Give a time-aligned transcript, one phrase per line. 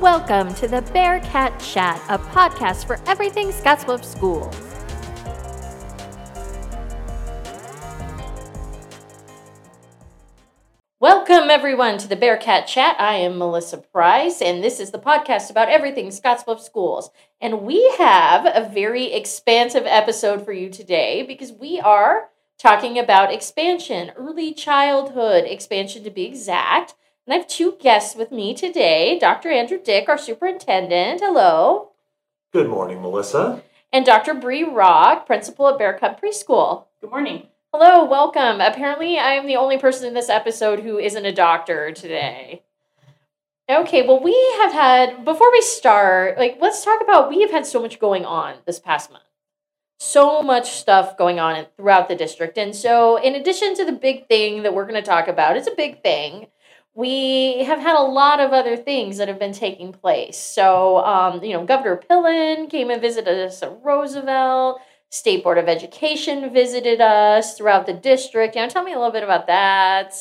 [0.00, 4.56] Welcome to the Bearcat Chat, a podcast for everything Scottsbluff Schools.
[11.00, 12.98] Welcome, everyone, to the Bearcat Chat.
[12.98, 17.10] I am Melissa Price, and this is the podcast about everything Scottsbluff Schools.
[17.38, 23.34] And we have a very expansive episode for you today because we are talking about
[23.34, 26.94] expansion, early childhood expansion to be exact.
[27.26, 29.50] And I have two guests with me today Dr.
[29.50, 31.20] Andrew Dick, our superintendent.
[31.22, 31.90] Hello.
[32.52, 33.62] Good morning, Melissa.
[33.92, 34.34] And Dr.
[34.34, 36.86] Bree Rock, principal at Bear Cub Preschool.
[37.00, 37.48] Good morning.
[37.72, 38.60] Hello, welcome.
[38.60, 42.62] Apparently, I am the only person in this episode who isn't a doctor today.
[43.70, 47.66] Okay, well, we have had, before we start, like, let's talk about, we have had
[47.66, 49.24] so much going on this past month.
[50.00, 52.58] So much stuff going on throughout the district.
[52.58, 55.68] And so, in addition to the big thing that we're going to talk about, it's
[55.68, 56.48] a big thing
[56.94, 60.36] we have had a lot of other things that have been taking place.
[60.36, 64.80] So, um, you know, Governor Pillen came and visited us at Roosevelt.
[65.10, 68.54] State Board of Education visited us throughout the district.
[68.54, 70.14] You know, tell me a little bit about that.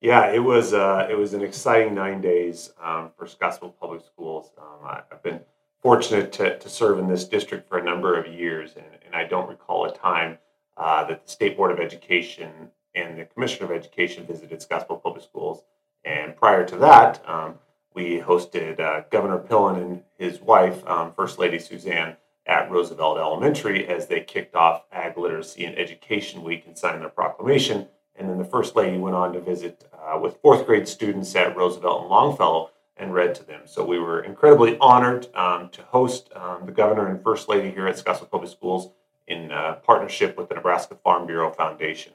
[0.00, 4.50] Yeah, it was uh, it was an exciting nine days um, for Scottsbluff Public Schools.
[4.58, 5.40] Um, I, have been
[5.80, 9.24] fortunate to, to serve in this district for a number of years, and, and I
[9.24, 10.38] don't recall a time
[10.76, 15.22] uh, that the State Board of Education and the Commissioner of Education visited Scottsbluff Public
[15.22, 15.62] Schools.
[16.04, 17.58] And prior to that, um,
[17.94, 23.86] we hosted uh, Governor Pillen and his wife, um, First Lady Suzanne, at Roosevelt Elementary
[23.86, 27.86] as they kicked off Ag Literacy and Education Week and signed their proclamation.
[28.16, 31.56] And then the First Lady went on to visit uh, with fourth grade students at
[31.56, 33.62] Roosevelt and Longfellow and read to them.
[33.64, 37.86] So we were incredibly honored um, to host um, the Governor and First Lady here
[37.86, 38.90] at Scottsbluff Public Schools
[39.26, 42.12] in uh, partnership with the Nebraska Farm Bureau Foundation.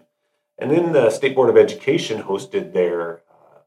[0.60, 3.60] And then the State Board of Education hosted their uh,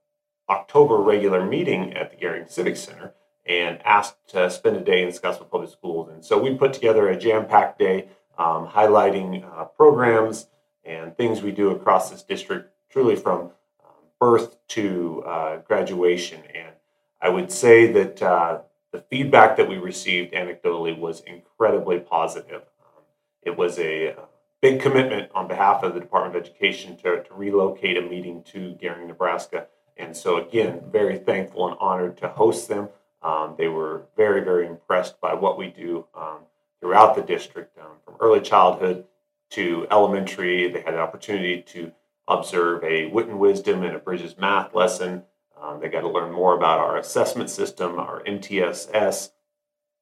[0.49, 3.15] October regular meeting at the Gering Civic Center
[3.47, 6.09] and asked to spend a day in Scottsbluff Public Schools.
[6.09, 10.49] And so we put together a jam-packed day um, highlighting uh, programs
[10.84, 13.41] and things we do across this district, truly from
[13.84, 16.43] um, birth to uh, graduation.
[16.55, 16.75] And
[17.21, 18.61] I would say that uh,
[18.93, 22.62] the feedback that we received anecdotally was incredibly positive.
[22.62, 23.03] Um,
[23.43, 24.17] it was a
[24.60, 28.76] big commitment on behalf of the Department of Education to, to relocate a meeting to
[28.81, 29.66] Gering, Nebraska.
[29.97, 32.88] And so, again, very thankful and honored to host them.
[33.22, 36.38] Um, they were very, very impressed by what we do um,
[36.81, 39.04] throughout the district, um, from early childhood
[39.50, 40.70] to elementary.
[40.70, 41.93] They had an opportunity to
[42.28, 45.25] observe a Wit and Wisdom and a Bridges math lesson.
[45.60, 49.31] Um, they got to learn more about our assessment system, our MTSS,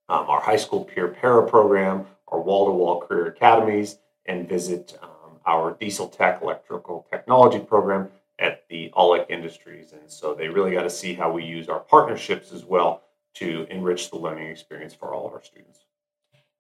[0.09, 3.99] um, our high school peer para program, our wall to wall career academies
[4.29, 8.09] and visit um, our diesel tech electrical technology program
[8.39, 9.93] at the Aulick Industries.
[9.93, 13.03] And so they really got to see how we use our partnerships as well
[13.35, 15.81] to enrich the learning experience for all of our students.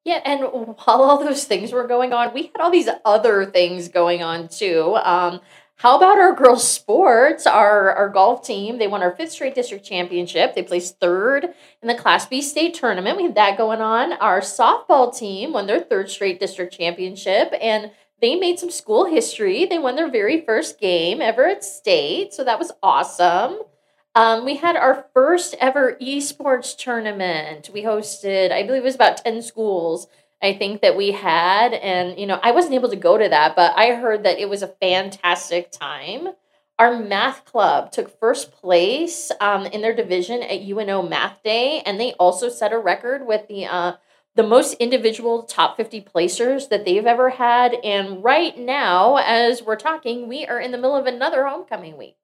[0.05, 3.89] Yeah, and while all those things were going on, we had all these other things
[3.89, 4.97] going on too.
[5.03, 5.41] Um,
[5.78, 7.47] how about our girls' sports?
[7.47, 10.56] Our, our golf team, they won our fifth straight district championship.
[10.56, 13.16] They placed third in the Class B state tournament.
[13.16, 14.15] We had that going on.
[14.15, 19.67] Our softball team won their third straight district championship and they made some school history.
[19.67, 22.34] They won their very first game ever at state.
[22.34, 23.61] So that was awesome.
[24.17, 27.71] Um, we had our first ever esports tournament.
[27.72, 30.09] We hosted, I believe it was about 10 schools
[30.43, 31.75] I think that we had.
[31.75, 34.49] And, you know, I wasn't able to go to that, but I heard that it
[34.49, 36.28] was a fantastic time.
[36.78, 41.99] Our math club took first place um, in their division at UNO Math Day, and
[41.99, 43.93] they also set a record with the uh,
[44.37, 47.75] the most individual top 50 placers that they've ever had.
[47.82, 52.15] And right now, as we're talking, we are in the middle of another homecoming week.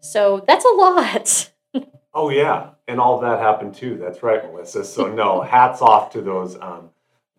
[0.00, 1.50] So that's a lot.
[2.12, 2.72] oh, yeah.
[2.86, 3.96] And all that happened too.
[3.96, 4.84] That's right, Melissa.
[4.84, 6.90] So, no, hats off to those um,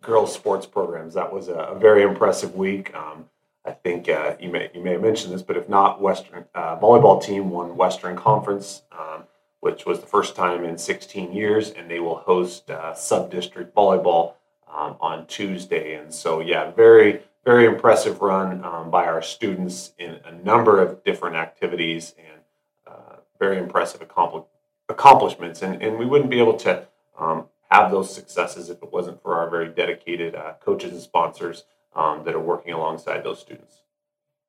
[0.04, 1.14] girls sports programs.
[1.14, 2.94] That was a, a very impressive week.
[2.94, 3.26] Um,
[3.64, 6.78] I think uh, you may you may have mentioned this, but if not, Western uh,
[6.78, 9.24] volleyball team won Western Conference, um,
[9.60, 13.74] which was the first time in 16 years, and they will host uh, sub district
[13.74, 14.34] volleyball
[14.68, 15.94] um, on Tuesday.
[15.94, 21.04] And so, yeah, very very impressive run um, by our students in a number of
[21.04, 22.40] different activities and
[22.86, 24.44] uh, very impressive accompli-
[24.90, 25.62] accomplishments.
[25.62, 26.86] And and we wouldn't be able to
[27.18, 31.64] um, have those successes if it wasn't for our very dedicated uh, coaches and sponsors
[31.96, 33.82] um, that are working alongside those students.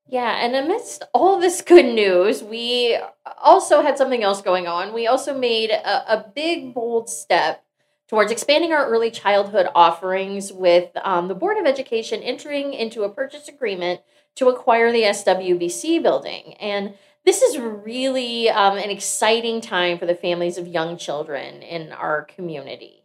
[0.08, 2.96] Yeah, and amidst all this good news, we
[3.42, 4.94] also had something else going on.
[4.94, 7.64] We also made a, a big, bold step
[8.08, 13.08] towards expanding our early childhood offerings with um, the Board of Education entering into a
[13.08, 14.00] purchase agreement
[14.36, 16.54] to acquire the SWBC building.
[16.60, 16.94] And
[17.24, 22.22] this is really um, an exciting time for the families of young children in our
[22.22, 22.95] community.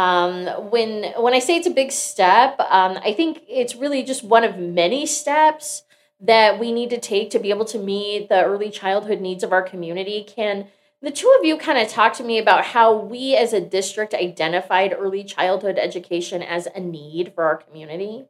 [0.00, 4.24] Um, when when I say it's a big step, um, I think it's really just
[4.24, 5.82] one of many steps
[6.20, 9.52] that we need to take to be able to meet the early childhood needs of
[9.52, 10.24] our community.
[10.24, 10.68] Can
[11.02, 14.14] the two of you kind of talk to me about how we as a district
[14.14, 18.24] identified early childhood education as a need for our community?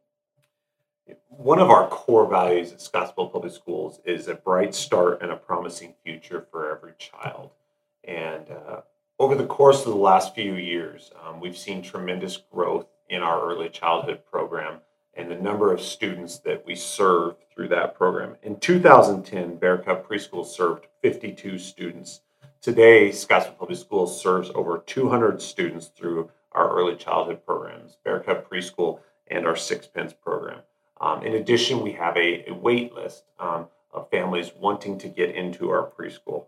[1.28, 5.36] One of our core values at Scottsbluff Public Schools is a bright start and a
[5.36, 7.50] promising future for every child.
[8.02, 8.80] And uh,
[9.20, 13.42] over the course of the last few years, um, we've seen tremendous growth in our
[13.42, 14.78] early childhood program
[15.12, 18.34] and the number of students that we serve through that program.
[18.42, 22.22] In 2010, Bear Cub Preschool served 52 students.
[22.62, 28.48] Today, Scottsbluff Public Schools serves over 200 students through our early childhood programs, Bear Cub
[28.48, 30.60] Preschool and our Sixpence program.
[30.98, 35.34] Um, in addition, we have a, a wait list um, of families wanting to get
[35.34, 36.46] into our preschool.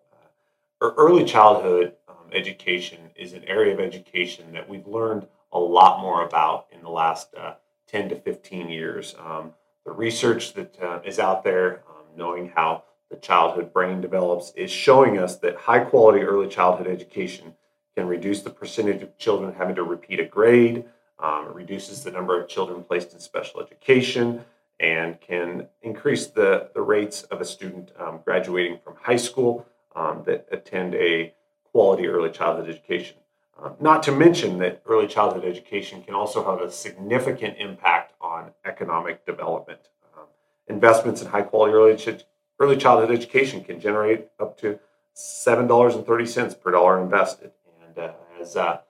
[0.82, 1.92] Early childhood
[2.32, 6.90] education is an area of education that we've learned a lot more about in the
[6.90, 7.54] last uh,
[7.86, 9.14] 10 to 15 years.
[9.24, 9.52] Um,
[9.84, 14.72] the research that uh, is out there, um, knowing how the childhood brain develops, is
[14.72, 17.54] showing us that high quality early childhood education
[17.94, 20.84] can reduce the percentage of children having to repeat a grade,
[21.20, 24.44] um, it reduces the number of children placed in special education,
[24.80, 29.64] and can increase the, the rates of a student um, graduating from high school
[29.94, 31.34] um, that attend a
[31.64, 33.16] quality early childhood education.
[33.60, 38.50] Uh, not to mention that early childhood education can also have a significant impact on
[38.64, 39.80] economic development.
[40.16, 40.24] Um,
[40.68, 42.24] investments in high quality early, ch-
[42.58, 44.78] early childhood education can generate up to
[45.14, 47.52] $7.30 per dollar invested.
[47.86, 48.80] And uh, as uh,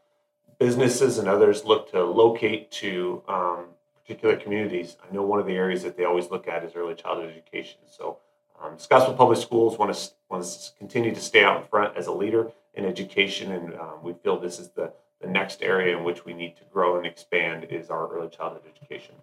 [0.59, 3.67] businesses and others look to locate to um,
[4.01, 6.95] particular communities, I know one of the areas that they always look at is early
[6.95, 7.81] childhood education.
[7.87, 8.19] So
[8.63, 12.07] um, Scottsbluff Public Schools want to, want to continue to stay out in front as
[12.07, 16.05] a leader in education, and um, we feel this is the, the next area in
[16.05, 19.15] which we need to grow and expand is our early childhood education.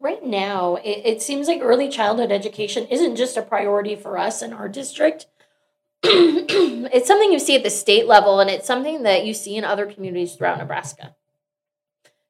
[0.00, 4.42] Right now, it, it seems like early childhood education isn't just a priority for us
[4.42, 5.26] in our district.
[6.02, 9.64] it's something you see at the state level, and it's something that you see in
[9.64, 11.14] other communities throughout Nebraska.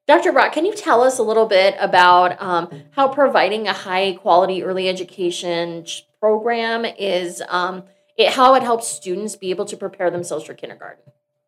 [0.06, 0.30] Dr.
[0.32, 4.62] Brock, can you tell us a little bit about um, how providing a high quality
[4.62, 5.84] early education
[6.20, 7.84] program is um,
[8.16, 11.02] it, how it helps students be able to prepare themselves for kindergarten.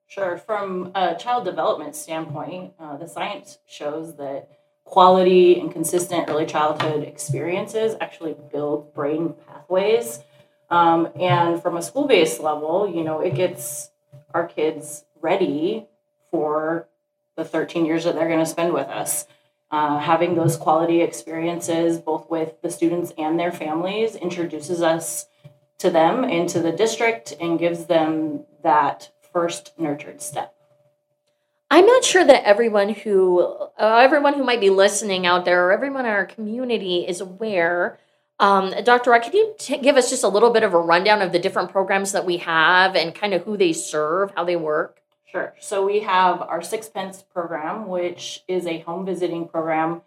[0.07, 0.37] Sure.
[0.37, 4.49] From a child development standpoint, uh, the science shows that
[4.85, 10.21] quality and consistent early childhood experiences actually build brain pathways.
[10.71, 13.91] Um, and from a school based level, you know, it gets
[14.33, 15.87] our kids ready
[16.31, 16.89] for
[17.39, 19.27] the 13 years that they're going to spend with us.
[19.71, 25.27] Uh, having those quality experiences, both with the students and their families, introduces us
[25.79, 30.55] to them and to the district and gives them that first nurtured step.
[31.71, 35.73] I'm not sure that everyone who uh, everyone who might be listening out there or
[35.73, 37.99] everyone in our community is aware.
[38.41, 39.11] Um, Dr.
[39.11, 41.39] Rock, can you t- give us just a little bit of a rundown of the
[41.39, 45.03] different programs that we have and kind of who they serve, how they work?
[45.31, 45.55] Sure.
[45.61, 50.01] So we have our Sixpence program, which is a home visiting program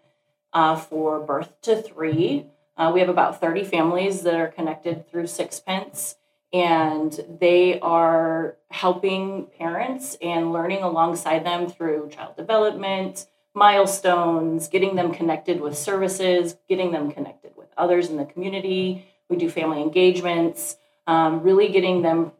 [0.52, 2.46] uh, for birth to three.
[2.76, 6.16] Uh, we have about 30 families that are connected through Sixpence,
[6.52, 15.12] and they are helping parents and learning alongside them through child development, milestones, getting them
[15.12, 19.06] connected with services, getting them connected with others in the community.
[19.28, 20.76] We do family engagements,
[21.06, 22.32] um, really getting them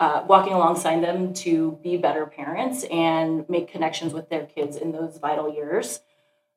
[0.00, 4.92] uh, walking alongside them to be better parents and make connections with their kids in
[4.92, 6.00] those vital years.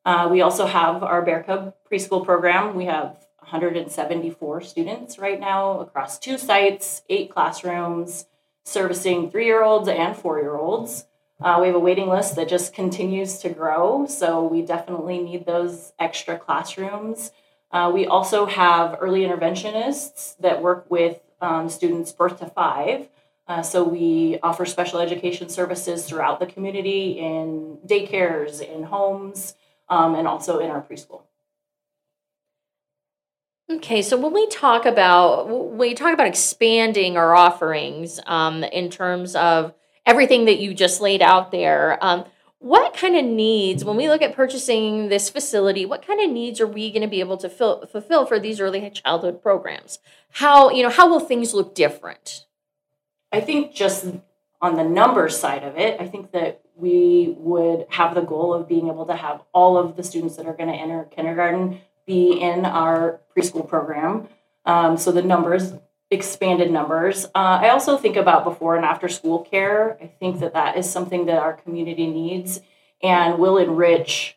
[0.04, 2.74] Uh, we also have our Bear Cub preschool program.
[2.74, 8.26] We have 174 students right now across two sites, eight classrooms,
[8.64, 11.06] servicing three year olds and four year olds.
[11.40, 15.44] Uh, we have a waiting list that just continues to grow, so we definitely need
[15.44, 17.32] those extra classrooms.
[17.72, 23.08] Uh, we also have early interventionists that work with um, students birth to five.
[23.46, 29.54] Uh, so we offer special education services throughout the community in daycares, in homes,
[29.88, 31.22] um, and also in our preschool.
[33.70, 38.90] Okay, so when we talk about when we talk about expanding our offerings um, in
[38.90, 39.72] terms of
[40.04, 42.24] everything that you just laid out there, um,
[42.58, 45.86] what kind of needs when we look at purchasing this facility?
[45.86, 48.60] What kind of needs are we going to be able to fill, fulfill for these
[48.60, 49.98] early childhood programs?
[50.32, 52.46] How you know how will things look different?
[53.32, 54.06] I think just
[54.60, 58.68] on the numbers side of it, I think that we would have the goal of
[58.68, 62.40] being able to have all of the students that are going to enter kindergarten be
[62.40, 64.28] in our preschool program.
[64.64, 65.72] Um, so the numbers
[66.10, 67.24] expanded numbers.
[67.26, 69.96] Uh, I also think about before and after school care.
[70.00, 72.60] I think that that is something that our community needs
[73.02, 74.36] and will enrich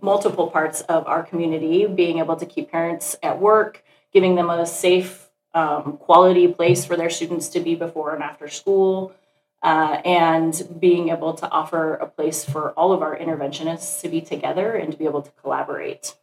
[0.00, 4.66] multiple parts of our community, being able to keep parents at work, giving them a
[4.66, 9.12] safe, um, quality place for their students to be before and after school,
[9.62, 14.20] uh, and being able to offer a place for all of our interventionists to be
[14.20, 16.14] together and to be able to collaborate.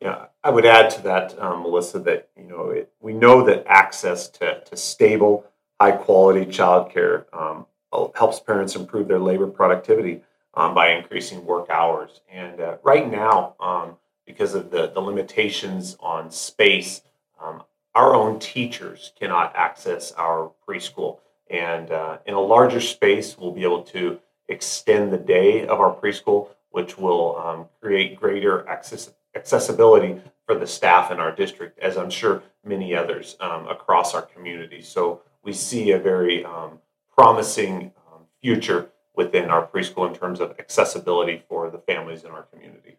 [0.00, 3.64] Yeah, I would add to that, um, Melissa, that you know it, we know that
[3.66, 5.44] access to, to stable,
[5.78, 7.66] high quality childcare um,
[8.14, 10.22] helps parents improve their labor productivity
[10.54, 12.22] um, by increasing work hours.
[12.30, 13.96] And uh, right now, um,
[14.26, 17.02] because of the, the limitations on space,
[17.42, 17.62] um,
[17.94, 21.18] our own teachers cannot access our preschool.
[21.50, 25.94] And uh, in a larger space, we'll be able to extend the day of our
[25.94, 31.96] preschool, which will um, create greater access accessibility for the staff in our district, as
[31.96, 34.82] I'm sure many others um, across our community.
[34.82, 36.80] So we see a very um,
[37.16, 42.42] promising um, future within our preschool in terms of accessibility for the families in our
[42.42, 42.96] community.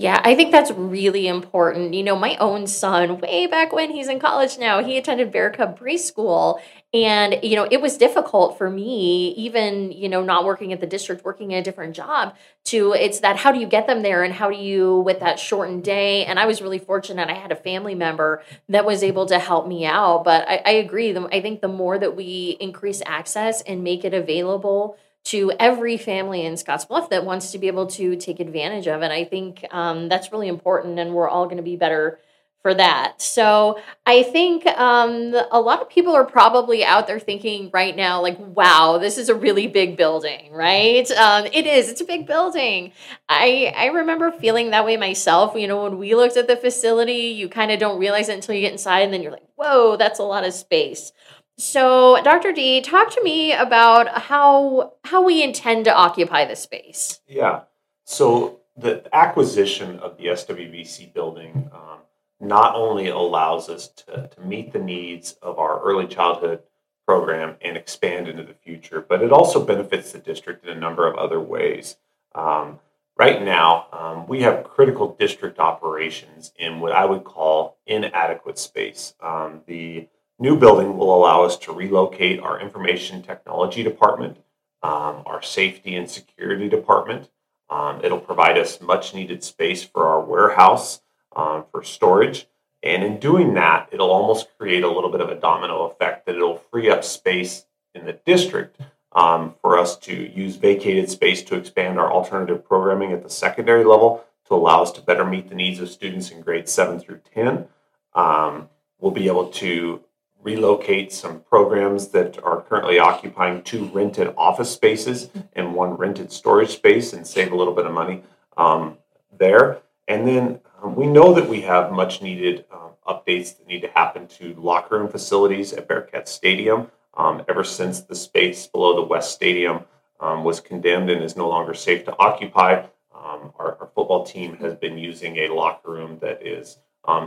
[0.00, 1.92] Yeah, I think that's really important.
[1.92, 5.76] You know, my own son, way back when he's in college now, he attended Cub
[5.76, 6.60] preschool.
[6.94, 10.86] And, you know, it was difficult for me, even, you know, not working at the
[10.86, 12.36] district, working a different job,
[12.66, 15.40] to it's that how do you get them there and how do you, with that
[15.40, 16.24] shortened day?
[16.24, 17.28] And I was really fortunate.
[17.28, 20.22] I had a family member that was able to help me out.
[20.22, 21.14] But I, I agree.
[21.16, 24.96] I think the more that we increase access and make it available,
[25.30, 29.10] to every family in Scottsbluff that wants to be able to take advantage of it.
[29.10, 32.18] I think um, that's really important, and we're all going to be better
[32.62, 33.22] for that.
[33.22, 38.20] So I think um, a lot of people are probably out there thinking right now,
[38.20, 41.08] like, wow, this is a really big building, right?
[41.12, 41.88] Um, it is.
[41.88, 42.92] It's a big building.
[43.28, 45.54] I I remember feeling that way myself.
[45.54, 48.56] You know, when we looked at the facility, you kind of don't realize it until
[48.56, 51.12] you get inside, and then you're like, whoa, that's a lot of space.
[51.58, 52.52] So, Dr.
[52.52, 57.20] D, talk to me about how how we intend to occupy the space.
[57.26, 57.62] Yeah.
[58.04, 61.98] So the acquisition of the SWBC building um,
[62.40, 66.62] not only allows us to, to meet the needs of our early childhood
[67.06, 71.08] program and expand into the future, but it also benefits the district in a number
[71.08, 71.96] of other ways.
[72.36, 72.78] Um,
[73.16, 79.14] right now, um, we have critical district operations in what I would call inadequate space.
[79.20, 80.08] Um, the
[80.38, 84.36] new building will allow us to relocate our information technology department,
[84.82, 87.28] um, our safety and security department.
[87.70, 91.00] Um, it'll provide us much needed space for our warehouse
[91.34, 92.46] um, for storage.
[92.82, 96.36] And in doing that, it'll almost create a little bit of a domino effect that
[96.36, 98.80] it'll free up space in the district
[99.12, 103.84] um, for us to use vacated space to expand our alternative programming at the secondary
[103.84, 107.20] level to allow us to better meet the needs of students in grades 7 through
[107.34, 107.66] 10.
[108.14, 108.68] Um,
[109.00, 110.00] we'll be able to
[110.42, 116.70] relocate some programs that are currently occupying two rented office spaces and one rented storage
[116.70, 118.22] space and save a little bit of money
[118.56, 118.96] um,
[119.36, 119.78] there.
[120.06, 123.88] And then um, we know that we have much needed um, updates that need to
[123.88, 126.90] happen to locker room facilities at Bearcat Stadium.
[127.14, 129.80] Um, ever since the space below the West Stadium
[130.20, 134.56] um, was condemned and is no longer safe to occupy, um, our, our, football team
[134.58, 136.78] has been using a locker room that is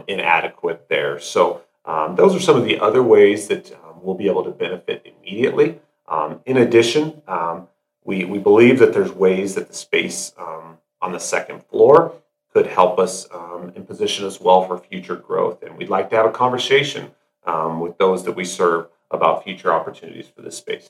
[0.08, 1.20] inadequate there.
[1.20, 4.52] So um, those are some of the other ways that um, we'll be able to
[4.52, 5.80] benefit immediately.
[6.08, 7.68] Um, in addition, um,
[8.04, 12.14] we, we believe that there's ways that the space um, on the second floor
[12.54, 15.64] could help us um, and position us well for future growth.
[15.64, 17.12] And we'd like to have a conversation
[17.46, 20.90] with those that we serve about future opportunities for this space.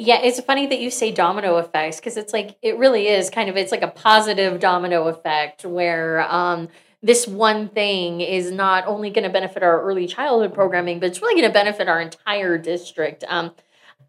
[0.00, 3.50] Yeah, it's funny that you say domino effects because it's like it really is kind
[3.50, 6.68] of it's like a positive domino effect where um,
[7.02, 11.22] this one thing is not only going to benefit our early childhood programming, but it's
[11.22, 13.24] really going to benefit our entire district.
[13.28, 13.52] Um,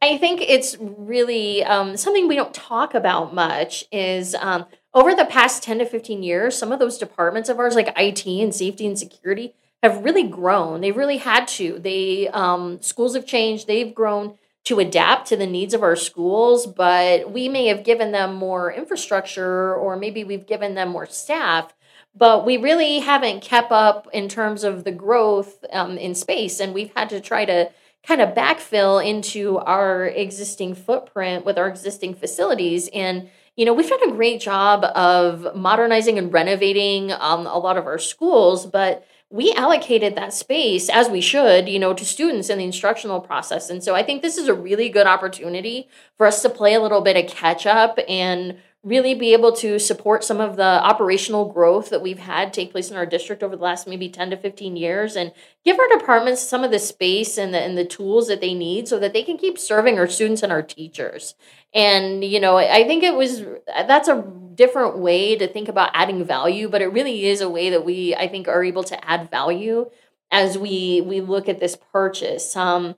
[0.01, 5.25] I think it's really um, something we don't talk about much is um, over the
[5.25, 8.87] past 10 to 15 years, some of those departments of ours, like IT and safety
[8.87, 9.53] and security,
[9.83, 10.81] have really grown.
[10.81, 11.79] They really had to.
[11.79, 13.67] They um, schools have changed.
[13.67, 18.11] They've grown to adapt to the needs of our schools, but we may have given
[18.11, 21.73] them more infrastructure or maybe we've given them more staff
[22.15, 26.73] but we really haven't kept up in terms of the growth um, in space and
[26.73, 27.69] we've had to try to
[28.03, 32.89] kind of backfill into our existing footprint with our existing facilities.
[32.93, 37.77] And you know we've done a great job of modernizing and renovating um, a lot
[37.77, 42.49] of our schools but we allocated that space as we should you know to students
[42.49, 43.69] in the instructional process.
[43.69, 46.79] And so i think this is a really good opportunity for us to play a
[46.79, 51.51] little bit of catch up and really be able to support some of the operational
[51.51, 54.37] growth that we've had take place in our district over the last maybe 10 to
[54.37, 55.33] 15 years and
[55.65, 58.87] give our departments some of the space and the, and the tools that they need
[58.87, 61.35] so that they can keep serving our students and our teachers.
[61.73, 66.23] And, you know, I think it was that's a different way to think about adding
[66.23, 69.29] value, but it really is a way that we, I think, are able to add
[69.29, 69.89] value
[70.31, 72.55] as we we look at this purchase.
[72.55, 72.95] Um,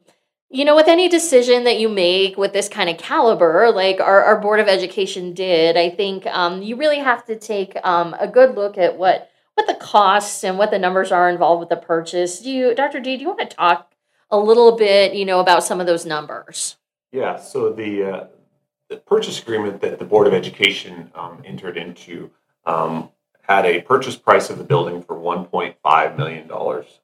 [0.51, 4.21] you know, with any decision that you make with this kind of caliber, like our,
[4.21, 8.27] our Board of Education did, I think um, you really have to take um, a
[8.27, 11.75] good look at what what the costs and what the numbers are involved with the
[11.75, 12.39] purchase.
[12.39, 12.99] Do you, Dr.
[12.99, 13.91] D, do you want to talk
[14.29, 16.77] a little bit, you know, about some of those numbers?
[17.11, 17.37] Yeah.
[17.37, 18.27] So the uh,
[18.89, 22.29] the purchase agreement that the Board of Education um, entered into
[22.65, 23.09] um,
[23.43, 26.99] had a purchase price of the building for one point five million dollars.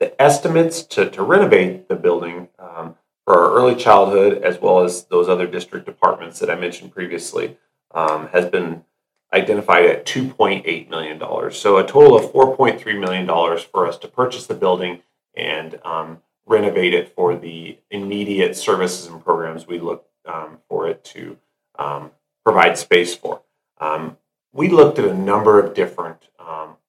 [0.00, 5.04] The estimates to, to renovate the building um, for our early childhood as well as
[5.04, 7.58] those other district departments that I mentioned previously
[7.92, 8.84] um, has been
[9.32, 11.52] identified at $2.8 million.
[11.52, 13.26] So a total of $4.3 million
[13.70, 15.02] for us to purchase the building
[15.34, 21.04] and um, renovate it for the immediate services and programs we look um, for it
[21.04, 21.36] to
[21.78, 22.12] um,
[22.44, 23.42] provide space for.
[23.80, 24.16] Um,
[24.52, 26.28] we looked at a number of different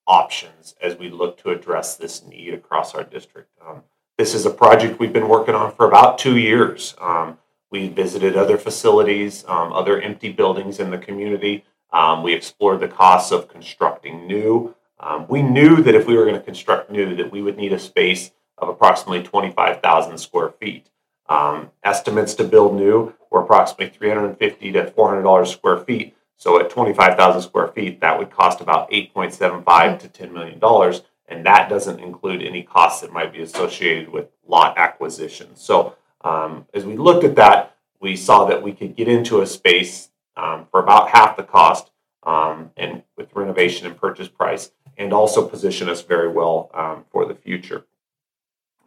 [0.10, 3.50] options as we look to address this need across our district.
[3.66, 3.84] Um,
[4.18, 6.96] this is a project we've been working on for about two years.
[7.00, 7.38] Um,
[7.72, 11.64] we visited other facilities, um, other empty buildings in the community.
[11.94, 14.76] Um, we explored the costs of constructing new.
[15.00, 17.72] Um, we knew that if we were going to construct new, that we would need
[17.72, 20.90] a space of approximately 25,000 square feet.
[21.30, 26.70] Um, estimates to build new were approximately 350 to 400 dollars square feet so at
[26.70, 32.00] 25,000 square feet, that would cost about 8.75 to 10 million dollars, and that doesn't
[32.00, 35.50] include any costs that might be associated with lot acquisition.
[35.56, 39.46] So um, as we looked at that, we saw that we could get into a
[39.46, 41.92] space um, for about half the cost,
[42.24, 47.26] um, and with renovation and purchase price, and also position us very well um, for
[47.26, 47.86] the future.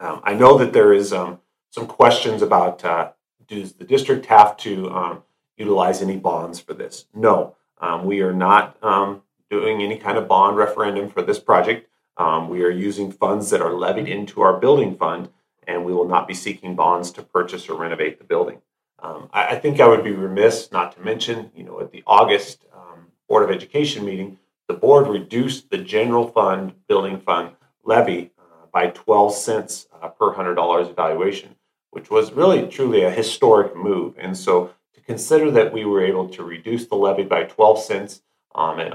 [0.00, 3.12] Um, I know that there is um, some questions about uh,
[3.46, 5.20] does the district have to
[5.56, 7.06] utilize any bonds for this.
[7.14, 11.88] No, um, we are not um, doing any kind of bond referendum for this project.
[12.16, 15.30] Um, we are using funds that are levied into our building fund,
[15.66, 18.60] and we will not be seeking bonds to purchase or renovate the building.
[18.98, 22.04] Um, I, I, think I would be remiss not to mention, you know, at the
[22.06, 24.38] August um, Board of Education meeting,
[24.68, 27.50] the board reduced the general fund building fund
[27.84, 31.56] levy uh, by 12 cents uh, per $100 evaluation,
[31.90, 34.14] which was really truly a historic move.
[34.18, 34.70] And so
[35.06, 38.22] consider that we were able to reduce the levy by 12 cents
[38.54, 38.92] um, in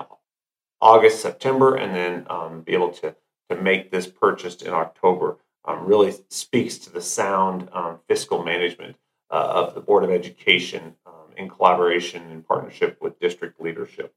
[0.82, 3.16] August, September, and then um, be able to,
[3.50, 8.96] to make this purchase in October um, really speaks to the sound um, fiscal management
[9.30, 14.14] uh, of the Board of Education um, in collaboration and partnership with district leadership.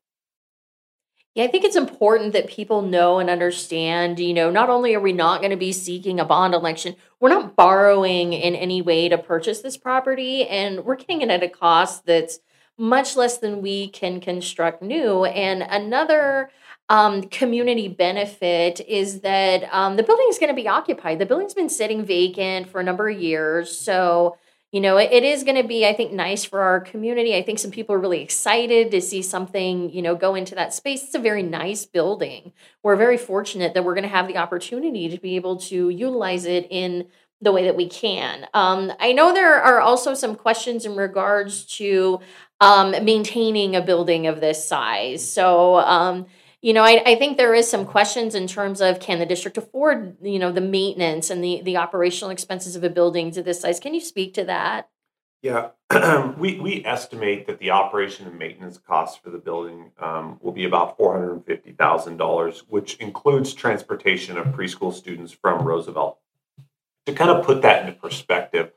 [1.35, 5.01] Yeah, I think it's important that people know and understand, you know, not only are
[5.01, 9.09] we not going to be seeking a bond election, we're not borrowing in any way
[9.09, 12.41] to purchase this property and we're getting it at a cost that's
[12.77, 15.25] much less than we can construct new.
[15.25, 16.51] And another
[16.89, 21.21] um, community benefit is that um, the building is going to be occupied.
[21.21, 23.79] The building's been sitting vacant for a number of years.
[23.79, 24.37] So,
[24.73, 27.37] you know, it, it is going to be, I think, nice for our community.
[27.37, 30.73] I think some people are really excited to see something, you know, go into that
[30.73, 31.03] space.
[31.05, 32.53] It's a very nice building.
[32.83, 36.45] We're very fortunate that we're going to have the opportunity to be able to utilize
[36.45, 37.09] it in
[37.43, 38.47] the way that we can.
[38.55, 42.21] Um, I know there are also some questions in regards to
[42.61, 45.33] um, maintaining a building of this size.
[45.33, 46.27] So, um,
[46.63, 49.57] you know, I, I think there is some questions in terms of can the district
[49.57, 53.61] afford, you know, the maintenance and the, the operational expenses of a building to this
[53.61, 53.81] size.
[53.81, 54.91] Can you speak to that?
[55.43, 55.71] Yeah,
[56.39, 60.67] we, we estimate that the operation and maintenance costs for the building um, will be
[60.67, 66.19] about $450,000, which includes transportation of preschool students from Roosevelt.
[67.07, 68.73] To kind of put that into perspective,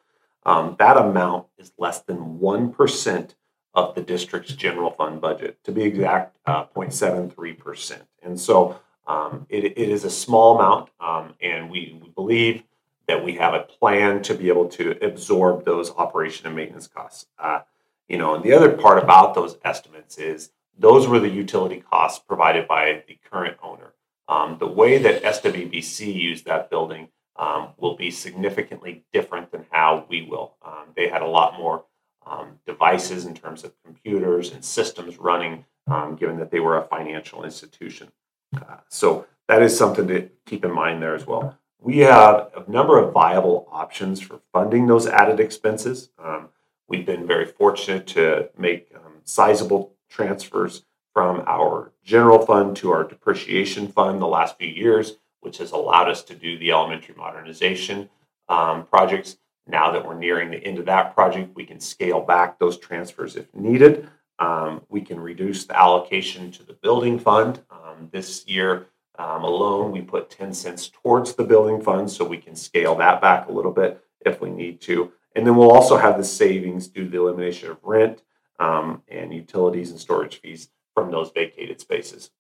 [0.46, 3.36] um, that amount is less than 1%
[3.74, 5.64] of the district's general fund budget.
[5.64, 8.02] To be exact, uh, 0.73%.
[8.22, 12.64] And so um, it, it is a small amount, um, and we, believe
[13.08, 17.26] that we have a plan to be able to absorb those operation and maintenance costs.
[17.38, 17.60] Uh,
[18.08, 22.24] you know, and the other part about those estimates is those were the utility costs
[22.26, 23.94] provided by the current owner.
[24.28, 30.06] Um, the way that SWBC used that building um, will be significantly different than how
[30.08, 30.56] we will.
[30.66, 31.86] Um, they had a lot more
[32.26, 36.84] um, devices in terms of computers and systems running, um, given that they were a
[36.84, 38.12] financial institution.
[38.56, 41.58] Uh, so that is something to keep in mind there as well.
[41.80, 46.10] We have a number of viable options for funding those added expenses.
[46.18, 46.50] Um,
[46.88, 53.04] we've been very fortunate to make um, sizable transfers from our general fund to our
[53.04, 58.10] depreciation fund the last few years, which has allowed us to do the elementary modernization
[58.50, 59.38] um, projects.
[59.68, 63.36] Now that we're nearing the end of that project, we can scale back those transfers
[63.36, 64.10] if needed.
[64.40, 67.62] Um, we can reduce the allocation to the building fund.
[67.70, 72.38] Um, this year um, alone, we put 10 cents towards the building fund, so we
[72.38, 75.12] can scale that back a little bit if we need to.
[75.36, 78.22] And then we'll also have the savings due to the elimination of rent
[78.60, 82.32] um, and utilities and storage fees from those vacated spaces.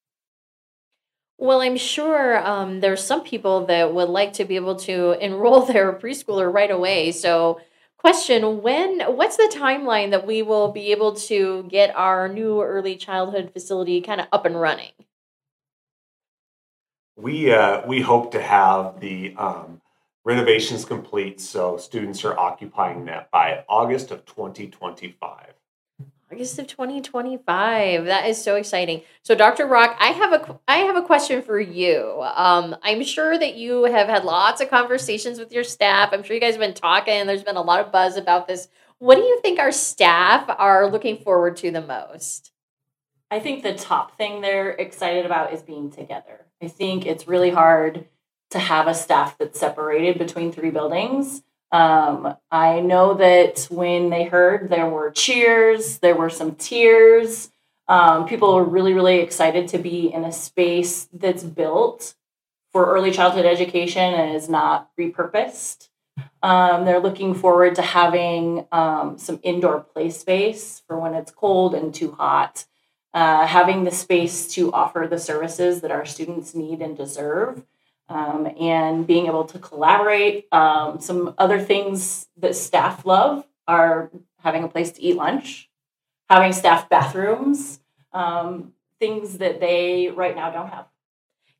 [1.37, 5.65] Well, I'm sure um, there's some people that would like to be able to enroll
[5.65, 7.11] their preschooler right away.
[7.11, 7.59] So,
[8.03, 12.97] question when what's the timeline that we will be able to get our new early
[12.97, 14.91] childhood facility kind of up and running
[17.15, 19.79] we uh, we hope to have the um,
[20.25, 25.53] renovations complete so students are occupying that by august of 2025
[26.33, 28.05] August of 2025.
[28.05, 29.03] That is so exciting.
[29.21, 29.67] So, Dr.
[29.67, 32.23] Rock, I have a I have a question for you.
[32.23, 36.09] Um, I'm sure that you have had lots of conversations with your staff.
[36.11, 37.27] I'm sure you guys have been talking.
[37.27, 38.67] There's been a lot of buzz about this.
[38.97, 42.51] What do you think our staff are looking forward to the most?
[43.29, 46.47] I think the top thing they're excited about is being together.
[46.63, 48.07] I think it's really hard
[48.51, 51.43] to have a staff that's separated between three buildings.
[51.73, 57.49] Um, I know that when they heard, there were cheers, there were some tears.
[57.88, 62.13] Um, people were really, really excited to be in a space that's built
[62.71, 65.89] for early childhood education and is not repurposed.
[66.43, 71.73] Um, they're looking forward to having um, some indoor play space for when it's cold
[71.73, 72.65] and too hot.
[73.15, 77.63] Uh, having the space to offer the services that our students need and deserve
[78.09, 80.47] um, and being able to collaborate.
[80.51, 85.69] Um, some other things that staff love are having a place to eat lunch,
[86.29, 87.79] having staff bathrooms,
[88.11, 90.85] um, things that they right now don't have.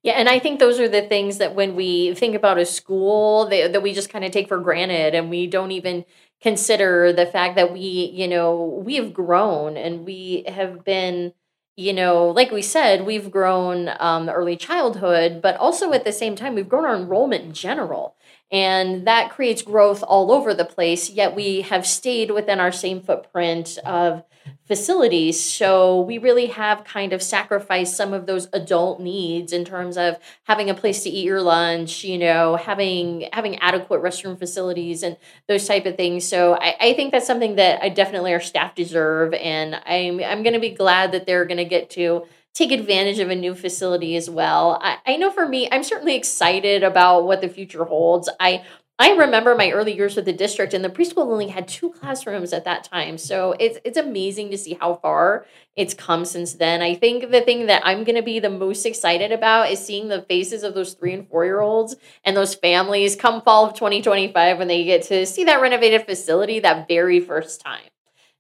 [0.04, 3.48] Yeah, and I think those are the things that when we think about a school
[3.48, 6.04] they, that we just kind of take for granted and we don't even
[6.42, 11.34] consider the fact that we, you know, we have grown and we have been
[11.76, 16.36] you know, like we said, we've grown um, early childhood, but also at the same
[16.36, 18.16] time, we've grown our enrollment in general.
[18.52, 23.02] And that creates growth all over the place, yet we have stayed within our same
[23.02, 24.24] footprint of
[24.66, 25.42] facilities.
[25.42, 30.18] So we really have kind of sacrificed some of those adult needs in terms of
[30.44, 35.18] having a place to eat your lunch, you know, having having adequate restroom facilities and
[35.48, 36.28] those type of things.
[36.28, 39.34] So I, I think that's something that I definitely our staff deserve.
[39.34, 43.36] And I'm I'm gonna be glad that they're gonna get to take advantage of a
[43.36, 44.80] new facility as well.
[44.82, 48.30] I, I know for me, I'm certainly excited about what the future holds.
[48.40, 48.64] I
[49.00, 52.54] I remember my early years with the district, and the preschool only had two classrooms
[52.54, 53.18] at that time.
[53.18, 56.84] So it's it's amazing to see how far it's come since then.
[56.84, 60.10] I think the thing that I'm going to be the most excited about is seeing
[60.10, 63.74] the faces of those three and four year olds and those families come fall of
[63.74, 67.90] 2025 when they get to see that renovated facility that very first time.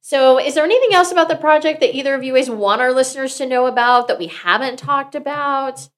[0.01, 2.93] So, is there anything else about the project that either of you guys want our
[2.93, 5.89] listeners to know about that we haven't talked about?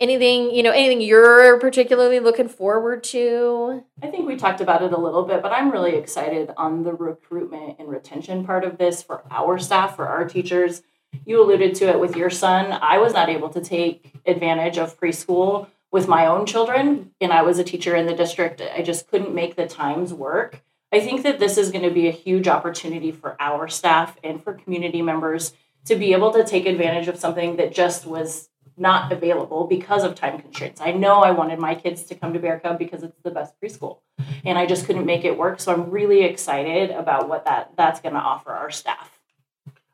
[0.00, 3.84] Anything you know anything you're particularly looking forward to?
[4.02, 6.92] I think we talked about it a little bit but i'm really excited on the
[6.92, 10.82] recruitment and retention part of this for our staff for our teachers.
[11.24, 12.78] You alluded to it with your son.
[12.82, 17.42] I was not able to take advantage of preschool with my own children and i
[17.42, 18.60] was a teacher in the district.
[18.60, 20.62] I just couldn't make the times work.
[20.90, 24.42] I think that this is going to be a huge opportunity for our staff and
[24.42, 25.52] for community members
[25.84, 30.14] to be able to take advantage of something that just was not available because of
[30.14, 30.80] time constraints.
[30.80, 33.54] I know I wanted my kids to come to Bear Cub because it's the best
[33.60, 33.98] preschool,
[34.44, 35.60] and I just couldn't make it work.
[35.60, 39.18] So I'm really excited about what that that's going to offer our staff.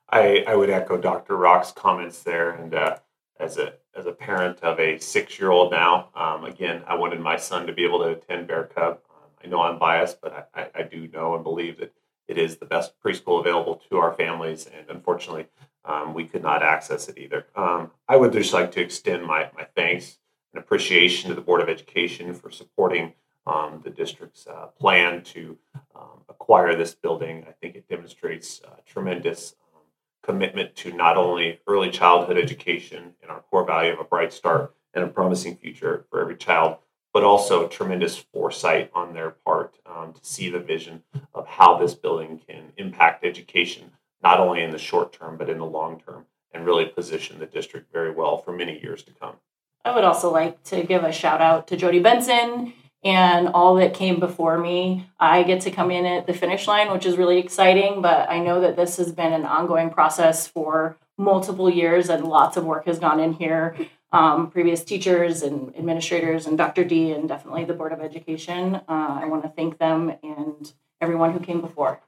[0.09, 1.37] I, I would echo Dr.
[1.37, 2.99] Rock's comments there, and uh,
[3.41, 7.21] as a as a parent of a six year old now, um, again, I wanted
[7.21, 9.01] my son to be able to attend Bear Cub.
[9.11, 11.93] Um, I know I'm biased, but I, I do know and believe that
[12.27, 15.47] it is the best preschool available to our families, and unfortunately,
[15.85, 17.47] um, we could not access it either.
[17.55, 20.19] Um, I would just like to extend my, my thanks
[20.53, 23.13] and appreciation to the Board of Education for supporting
[23.47, 25.59] um, the district's uh, plan to
[25.95, 27.45] um, acquire this building.
[27.49, 29.83] I think it demonstrates uh, tremendous um,
[30.23, 34.75] commitment to not only early childhood education and our core value of a bright start
[34.95, 36.79] and a promising future for every child,
[37.13, 41.03] but also tremendous foresight on their part um, to see the vision
[41.35, 43.91] of how this building can impact education
[44.25, 47.47] not only in the short term, but in the long term, and really position the
[47.47, 49.37] district very well for many years to come.
[49.85, 52.73] I would also like to give a shout out to Jody Benson
[53.05, 55.11] and all that came before me.
[55.21, 58.39] I get to come in at the finish line, which is really exciting, but I
[58.39, 62.87] know that this has been an ongoing process for multiple years, and lots of work
[62.87, 63.77] has gone in here.
[64.11, 66.85] Um, previous teachers and administrators, and Dr.
[66.85, 68.77] D, and definitely the Board of Education.
[68.77, 72.01] Uh, I want to thank them and everyone who came before.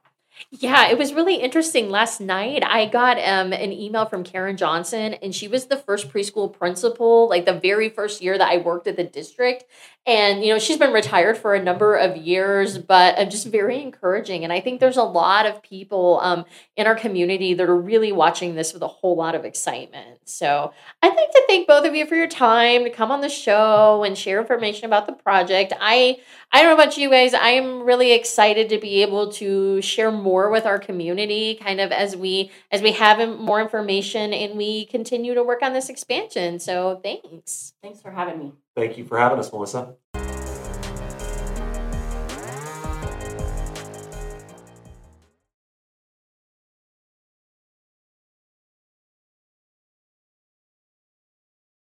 [0.51, 1.89] Yeah, it was really interesting.
[1.89, 6.09] Last night, I got um, an email from Karen Johnson, and she was the first
[6.09, 9.65] preschool principal, like the very first year that I worked at the district.
[10.07, 13.81] And, you know, she's been retired for a number of years, but uh, just very
[13.81, 14.45] encouraging.
[14.45, 16.45] And I think there's a lot of people um,
[16.77, 20.19] in our community that are really watching this with a whole lot of excitement.
[20.23, 23.27] So I'd like to thank both of you for your time to come on the
[23.27, 25.73] show and share information about the project.
[25.77, 26.19] I,
[26.53, 30.49] I don't know about you guys, I'm really excited to be able to share more
[30.49, 35.33] with our community kind of as we as we have more information and we continue
[35.33, 36.59] to work on this expansion.
[36.59, 37.73] So thanks.
[37.81, 38.53] Thanks for having me.
[38.77, 39.95] Thank you for having us, Melissa.